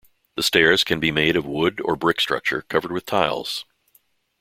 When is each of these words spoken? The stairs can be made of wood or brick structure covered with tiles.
The 0.35 0.41
stairs 0.41 0.83
can 0.83 0.99
be 0.99 1.11
made 1.11 1.35
of 1.35 1.45
wood 1.45 1.79
or 1.85 1.95
brick 1.95 2.19
structure 2.19 2.63
covered 2.63 2.91
with 2.91 3.05
tiles. 3.05 3.65